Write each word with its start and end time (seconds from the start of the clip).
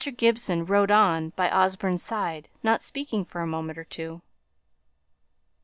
Gibson 0.17 0.65
rode 0.65 0.89
on 0.89 1.29
by 1.35 1.47
Osborne's 1.51 2.01
side, 2.01 2.49
not 2.63 2.81
speaking 2.81 3.23
for 3.23 3.41
a 3.41 3.45
moment 3.45 3.77
or 3.77 3.83
two. 3.83 4.23